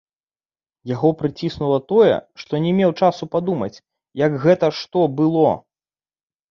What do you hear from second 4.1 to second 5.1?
як гэта што